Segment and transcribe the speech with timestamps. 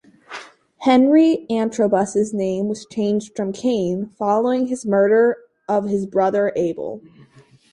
[0.79, 5.37] Henry Antrobus's name was changed from "Cain", following his murder
[5.69, 7.03] of his brother Abel.